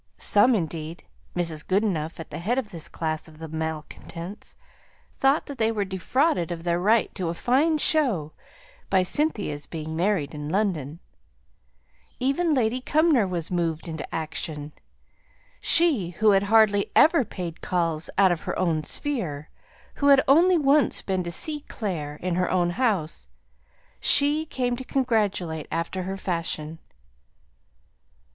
Some 0.17 0.55
indeed 0.55 1.03
Mrs. 1.35 1.63
Goodenough 1.63 2.19
at 2.19 2.31
the 2.31 2.39
head 2.39 2.57
of 2.57 2.69
this 2.71 2.87
class 2.87 3.27
of 3.27 3.37
malcontents 3.53 4.55
thought 5.19 5.45
that 5.45 5.59
they 5.59 5.71
were 5.71 5.85
defrauded 5.85 6.51
of 6.51 6.63
their 6.63 6.79
right 6.79 7.13
to 7.13 7.29
a 7.29 7.35
fine 7.35 7.77
show 7.77 8.33
by 8.89 9.03
Cynthia's 9.03 9.67
being 9.67 9.95
married 9.95 10.33
in 10.33 10.49
London. 10.49 10.97
Even 12.19 12.51
Lady 12.51 12.81
Cumnor 12.81 13.27
was 13.27 13.51
moved 13.51 13.87
into 13.87 14.11
action. 14.15 14.71
She, 15.59 16.09
who 16.19 16.31
had 16.31 16.41
hardly 16.49 16.89
ever 16.95 17.23
paid 17.23 17.61
calls 17.61 18.09
"out 18.17 18.31
of 18.31 18.41
her 18.41 18.57
own 18.57 18.83
sphere," 18.83 19.51
who 19.97 20.07
had 20.07 20.23
only 20.27 20.57
once 20.57 21.03
been 21.03 21.21
to 21.21 21.31
see 21.31 21.59
"Clare" 21.67 22.15
in 22.23 22.33
her 22.33 22.49
own 22.49 22.71
house 22.71 23.27
she 23.99 24.47
came 24.47 24.75
to 24.77 24.83
congratulate 24.83 25.67
after 25.71 26.01
her 26.01 26.17
fashion. 26.17 26.79